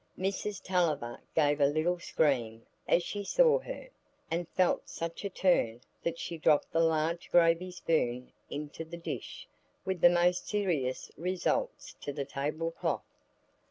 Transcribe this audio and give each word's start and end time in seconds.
Mrs 0.17 0.63
Tulliver 0.63 1.19
gave 1.35 1.61
a 1.61 1.67
little 1.67 1.99
scream 1.99 2.65
as 2.87 3.03
she 3.03 3.23
saw 3.23 3.59
her, 3.59 3.87
and 4.31 4.49
felt 4.49 4.89
such 4.89 5.23
a 5.23 5.29
"turn" 5.29 5.79
that 6.01 6.17
she 6.17 6.39
dropped 6.39 6.71
the 6.71 6.79
large 6.79 7.29
gravy 7.29 7.69
spoon 7.69 8.31
into 8.49 8.83
the 8.83 8.97
dish, 8.97 9.47
with 9.85 10.01
the 10.01 10.09
most 10.09 10.47
serious 10.47 11.11
results 11.17 11.93
to 12.01 12.11
the 12.11 12.25
table 12.25 12.71
cloth. 12.71 13.05